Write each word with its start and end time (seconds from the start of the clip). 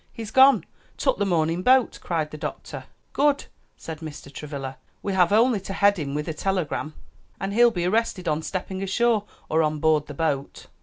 "He's 0.11 0.31
gone; 0.31 0.65
took 0.97 1.19
the 1.19 1.27
morning 1.27 1.61
boat," 1.61 1.99
cried 2.01 2.31
the 2.31 2.35
doctor. 2.39 2.85
"Good!" 3.13 3.45
said 3.77 3.99
Mr. 3.99 4.33
Travilla, 4.33 4.79
"we 5.03 5.13
have 5.13 5.31
only 5.31 5.59
to 5.59 5.73
head 5.73 5.99
him 5.99 6.15
with 6.15 6.27
a 6.27 6.33
telegram, 6.33 6.95
and 7.39 7.53
he'll 7.53 7.69
be 7.69 7.85
arrested 7.85 8.27
on 8.27 8.41
stepping 8.41 8.81
ashore; 8.81 9.25
or 9.47 9.61
on 9.61 9.77
board 9.77 10.07
the 10.07 10.15
boat." 10.15 10.65